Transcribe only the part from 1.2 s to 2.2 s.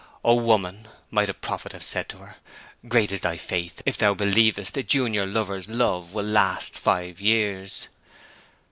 a prophet have said to